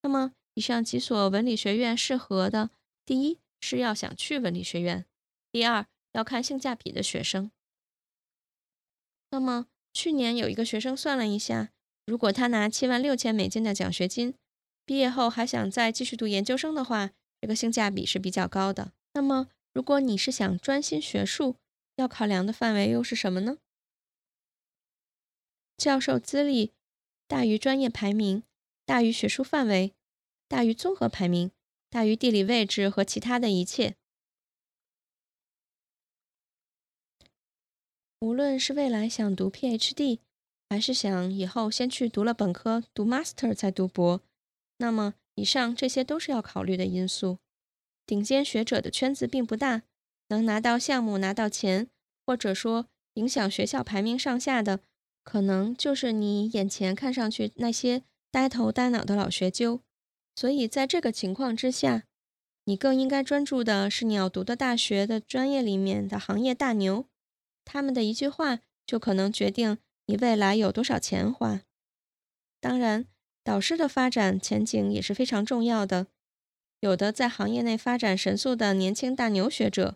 [0.02, 2.70] 那么，以上几所文理学院适合的，
[3.06, 5.06] 第一是要想去文理学院，
[5.54, 7.50] 第二要看性价比的学生。
[9.32, 11.70] 那么，去年有一个学生算了一下，
[12.06, 14.34] 如果他拿七万六千美金的奖学金，
[14.86, 18.92] 毕业后还想再继续读研究生的话，这个性价比是比较高的。
[19.14, 21.56] 那么，如果你是想专心学术，
[21.96, 23.60] 要考量的范围又是什么呢？
[25.78, 26.74] 教授资历
[27.28, 28.44] 大于专业排名，
[28.84, 29.94] 大于学术范围，
[30.48, 31.52] 大于综合排名，
[31.90, 33.96] 大于地理位置和其他的一切。
[38.20, 40.20] 无论是未来想读 PhD，
[40.68, 44.24] 还是想以后先去读了本科读 Master 再读博。
[44.78, 47.38] 那么，以上这些都是要考虑的因素。
[48.08, 49.84] 顶尖学者的圈子并不大，
[50.30, 51.90] 能拿到项目、拿到钱，
[52.26, 54.80] 或者说影响学校排名上下的，
[55.28, 59.82] 可能就是你眼前看上去那些呆头呆脑的老学究。
[60.34, 62.06] 所以，在这个情况之下，
[62.64, 67.10] 你更应该专注的是你要读的大学的专业里面的行业大牛，
[67.66, 71.64] 他们的一句话就可能决定你未来有多少钱花。
[72.62, 73.06] 当然。
[73.44, 76.08] 导师的发展前景也是非常重要的。
[76.82, 79.96] 有的在行业内发展神速的年轻大牛学者，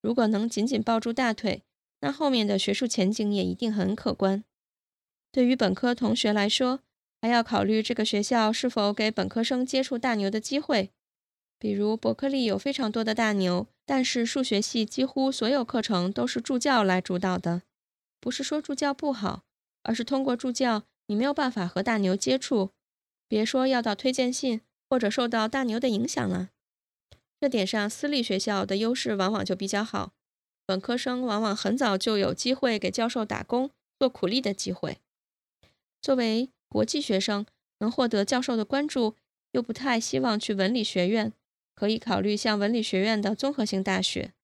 [0.00, 1.64] 如果能紧紧抱住大腿，
[1.98, 4.44] 那后面的学术前景也一定很可观。
[5.32, 6.80] 对于本科同学来说，
[7.22, 10.90] 还要考虑这个学校是否给本科生接触大牛的机会。
[11.58, 17.62] 比如伯克利有非常多的大牛，但是数学系几乎所有课程都是助教来主导的。
[18.20, 19.44] 不是说助教不好，
[19.84, 22.72] 而是通过助教，你没有办法和大牛接触。
[23.26, 24.60] 别说要到推荐信
[24.90, 26.50] 或者受到大牛的影响了，
[27.40, 30.12] 这点上私立学校的优势往往就比较好。
[30.66, 34.98] 本科生往往很早就有机会给教授打工、做苦力的机会。
[36.02, 37.46] 作为国际学生，
[37.78, 39.16] 能获得教授的关注，
[39.52, 41.32] 又不太希望去文理学院，
[41.76, 44.34] 可以考虑像文理学院的综合性大学。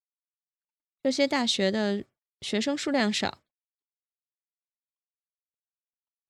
[1.02, 2.04] 这些大学的
[2.40, 3.42] 学生数量少，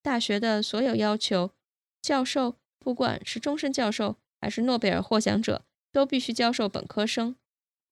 [0.02, 1.52] 大学的所有要求。
[2.00, 7.36] 教授，不管是终身教授还是诺贝尔获奖者，都必须教授本科生。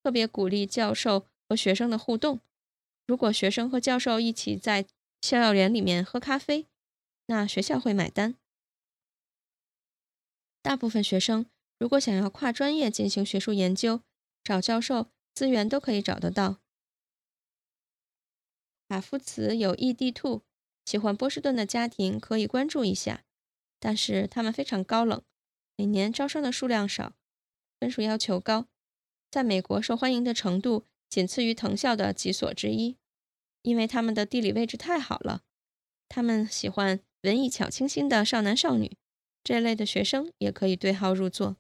[0.03, 2.41] 特别鼓励教授和学生的互动。
[3.07, 4.87] 如果学生和教授一起在
[5.20, 6.66] 校园里面喝咖啡，
[7.27, 8.37] 那学校会买单。
[10.62, 11.47] 大部分学生
[11.79, 14.03] 如果想要跨专业进行学术研究，
[14.43, 16.61] 找教授资源都可以找得到。
[18.89, 20.43] 卡夫茨有异地兔，
[20.85, 23.24] 喜欢波士顿的家庭可以关注一下。
[23.79, 25.22] 但是他们非常高冷，
[25.77, 27.14] 每年招生的数量少，
[27.79, 28.68] 分数要求高，
[29.31, 32.97] 在美国受欢迎的程度仅次于藤校的几所之一，
[33.62, 35.43] 因为他们的地理位置太好了。
[36.09, 38.97] 他们喜欢文艺巧清新的少男少女，
[39.43, 41.57] 这类的学生也可以对号入座。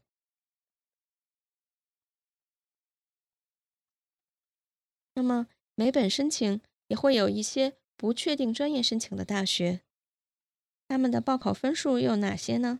[5.14, 9.80] 那么每本申请也会有一些不确定专业申请的大学。
[10.86, 12.78] 他们的报考分数又有哪些呢？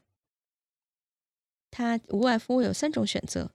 [1.72, 3.50] 它无外乎有三种选择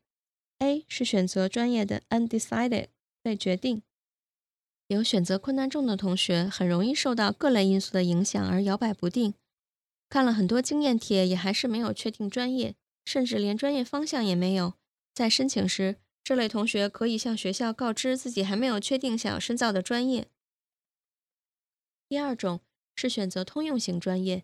[0.60, 2.90] ：A 是选择专业的 undecided
[3.24, 3.82] 未决定，
[4.96, 9.34] 有选择困难症的同学很容易受到各类因素的影响而摇摆不定，
[10.10, 12.76] 看了很多经验帖也还是没有确定专业，
[13.06, 14.74] 甚至连专业方向也没有。
[15.14, 20.28] 在申请时，这类同学可以向学校告知自己还没有确定想要深造的专业。
[22.08, 22.62] 第二种。
[22.94, 24.44] 是选择通用型专业，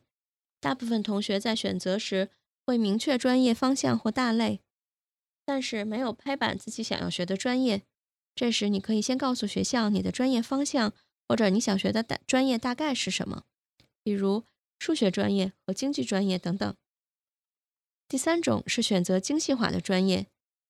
[0.59, 2.31] 大部分同学在选择时
[2.65, 4.61] 会明确专业方向或大类，
[5.45, 7.83] 但是没有拍板自己想要学的专业。
[8.37, 10.93] 这时你可以先告诉学校你的专业方向
[11.27, 13.45] 或者你想学的大专业大概是什么，
[14.03, 14.43] 比如
[14.77, 16.75] 数学专业和经济专业等等。
[18.07, 20.27] 第三种是选择精细化的专业，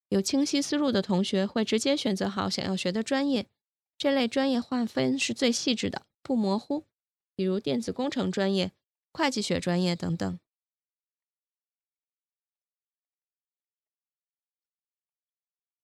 [0.08, 3.46] 有清晰思路的同学会直接选择好想要学的专业，
[3.98, 6.86] 这类专业划分是最细致的，不模糊，
[7.36, 8.72] 比如电子工程专业、
[9.12, 10.40] 会计学专业等等。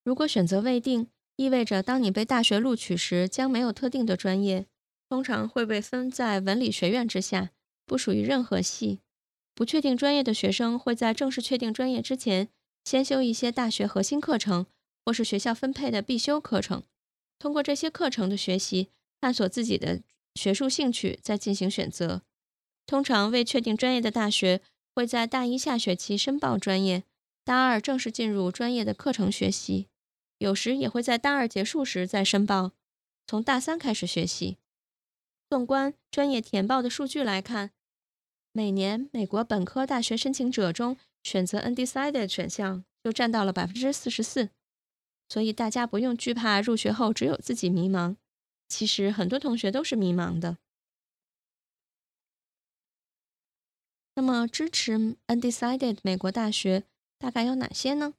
[0.05, 4.67] 如果选择未定，意味着当你被大学录取时，将没有特定的专业，
[5.09, 7.49] 通常会被分在文理学院之下，
[7.85, 8.99] 不属于任何系。
[9.55, 12.49] 不确定专业的学生会在正式确定专业之前，
[12.83, 14.65] 先修一些大学核心课程，
[15.05, 16.83] 或是学校分配的必修课程。
[17.39, 18.89] 通过这些课程的学习，
[19.21, 20.01] 探索自己的
[20.35, 22.21] 学术兴趣，再进行选择。
[22.85, 24.61] 通常未确定专业的大学
[24.95, 27.03] 会在大一下学期申报专业，
[27.43, 29.87] 大二正式进入专业的课程学习。
[30.43, 32.73] 有时也会在大二结束时再申报，
[33.25, 34.57] 从大三开始学习。
[35.49, 37.71] 纵观专业填报的数据来看，
[38.51, 44.49] 每年美国本科大学申请者中选择 undecided 选项就占到了百分之四十四，
[45.29, 48.17] 所以大家不用惧怕入学后只有自己迷茫，
[48.67, 50.57] 其实很多同学都是迷茫的。
[54.15, 56.83] 那么支持 undecided 美国大学
[57.17, 58.15] 大概有哪些呢？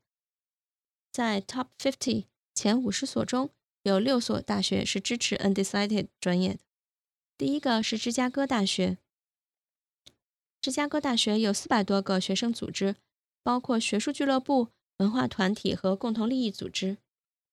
[1.14, 2.24] 在 Top Fifty
[2.56, 3.50] 前五十所中，
[3.84, 6.58] 有六所大学是支持 Undecided 专业的。
[7.38, 8.98] 第一个是芝加哥大学。
[10.60, 12.96] 芝加哥大学有四百多个学生组织，
[13.44, 16.96] 包括学术俱乐部、文化团体和共同利益组织。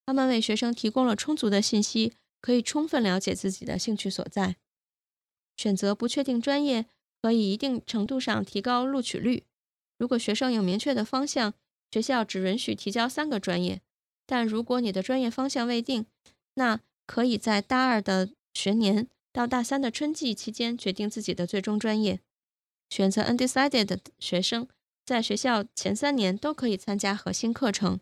[0.08, 4.56] 他们为学生提供了充足的信息，可以充分了解自己的兴趣所在。
[5.56, 6.88] 选择不确定专业
[7.22, 9.44] 可以一定程度上提高录取率。
[10.00, 11.54] 如果学生有明确的方向。
[11.92, 13.82] 学校只允许提交三个专业，
[14.26, 16.06] 但如果你的专业方向未定，
[16.54, 22.20] 那可以在大二的学年到大三的春季期间决定自己的最终专业。
[22.90, 24.68] 选择 undecided 的学生
[25.06, 28.00] 在学校前三年都可以参加核心课程，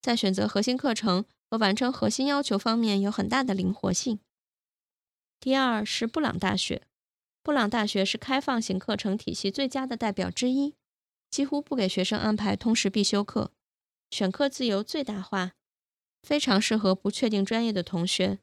[0.00, 4.18] 在选择核心课程和完成核心要求方面有很大的灵活性。
[5.38, 6.82] 第二是布朗大学，
[7.42, 10.74] 布朗大学是开放型课程体系最佳的代表之一。
[11.30, 13.52] 几乎不给学生安排通识必修课，
[14.10, 15.52] 选课自由最大化，
[16.22, 18.38] 非常适合不确定专业的同学。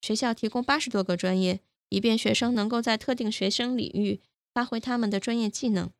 [0.00, 4.22] 学校提供八十多个专业，以便学生能够在特定学生领域
[4.54, 5.92] 发挥他们的专业技能。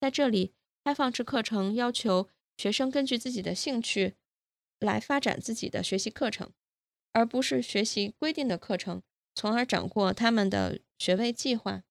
[0.00, 0.54] 在这里，
[0.84, 4.14] 开放式课程要求学生根据自己的兴趣
[4.78, 6.52] 来发展自己的学习课程，
[7.12, 9.02] 而不是学习规定的课程，
[9.34, 11.82] 从而掌握他们的学位计划。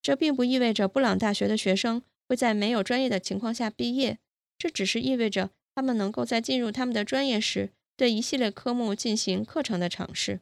[0.00, 2.02] 这并不意味着布朗大学的学生。
[2.32, 4.18] 会在没有专业的情况下毕业，
[4.56, 10.40] 这只是意味着他们能够在进入他们的专业时，对一系列科目进行课程的尝试。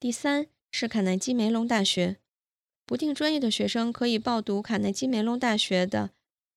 [0.00, 2.16] 第三是卡耐基梅隆大学，
[2.84, 6.10] 不定专业的学生可以报读卡耐基梅隆大学的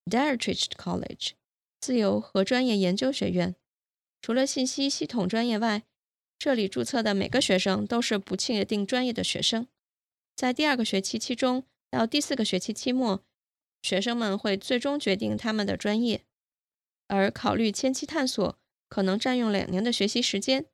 [0.05, 1.33] Dietrich College
[1.79, 3.53] 自由和专业研究学院。
[4.23, 5.83] 除了信息系统专业外，
[6.39, 9.67] 这里注册的每个学生都是不确定专业的学生。
[10.35, 13.23] 在第二个学期期中到第四个学期期末。
[13.81, 16.23] 学生们会最终决定他们的专业，
[17.07, 18.57] 而考虑前期探索
[18.87, 20.65] 可能占用两年的学习时间。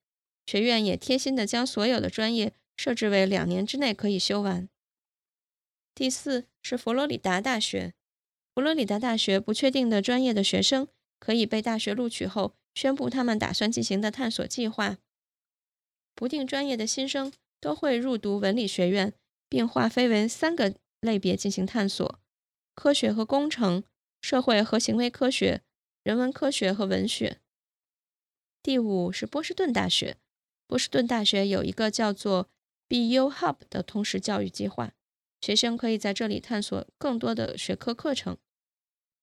[0.45, 4.69] 学院也贴心的将所有的专业设置为两年之内可以修完。
[5.93, 7.93] 第四是佛罗里达大学，
[8.55, 10.87] 佛罗里达大学不确定的专业的学生
[11.19, 14.99] 可以被大学录取后宣布他们打算进行的探索计划。
[16.15, 19.13] 不定专业的新生都会入读文理学院，
[19.49, 22.19] 并划分为三个类别进行探索。
[22.77, 23.83] 科学和工程、
[24.21, 25.63] 社会和行为科学、
[26.03, 27.41] 人文科学和文学。
[28.61, 30.17] 第五是波士顿大学。
[30.67, 32.51] 波士顿大学有一个叫做
[32.87, 34.93] BU Hub 的通识教育计划，
[35.41, 38.37] 学生可以在这里探索更多的学科课程。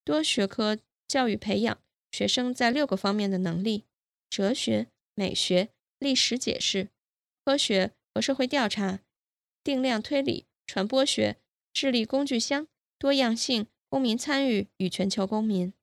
[0.03, 0.77] 多学科
[1.07, 1.81] 教育培养
[2.11, 3.85] 学生在六个方面的能力：
[4.29, 5.69] 哲学、美学、
[6.01, 6.89] 历史解释、
[7.45, 8.99] 科学和社会调查、
[9.63, 11.37] 定量推理、传播学、
[11.73, 12.67] 智力工具箱。
[13.05, 15.75] 多样性、公民参与与全球公民。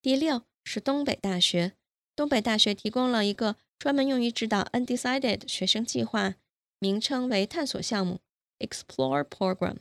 [0.00, 1.74] 第六是东北大学，
[2.16, 6.36] 东北大学提供了一个专门用于指导 undecided 学生计划，
[6.78, 8.20] 名称为探索项目
[8.58, 9.76] （Explore Program）。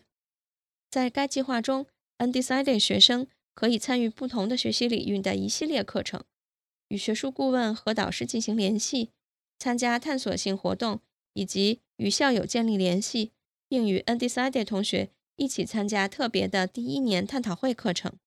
[0.91, 1.87] 在该计划中
[2.17, 6.25] ，undecided 学生可以参与不同的学习领域的一系列课程，
[6.89, 9.11] 与学术顾问和导师进行联系，
[9.57, 10.99] 参加探索性活动，
[11.31, 13.31] 以及与校友建立联系，
[13.69, 15.11] 并与 undecided 同学。
[15.35, 18.17] 一起参加特别的第一年探讨会课程。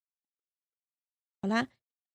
[1.40, 1.68] 好啦，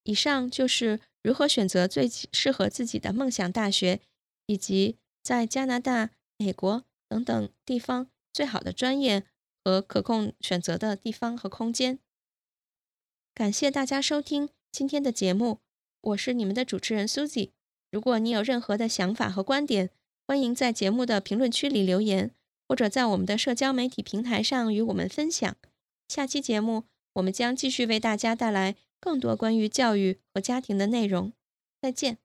[0.03, 4.01] 以上就是如何选择最适合自己的梦想大学，
[4.45, 9.23] 以及在加拿大、美国等等地方最好的专业
[9.63, 11.99] 和可供选择的地方和空间。
[13.33, 15.59] 感谢大家收听今天的节目，
[16.01, 17.51] 我是你们的主持人 Susie。
[17.91, 19.89] 如果你有任何的想法和观点，
[20.27, 22.31] 欢迎在节目的评论区里留言，
[22.71, 25.57] 或者在我们的社交媒体平台上与我们分享。
[26.07, 31.33] 下期节目，我们将继续为大家带来更多关于教育和家庭的内容。
[31.81, 32.19] 再见。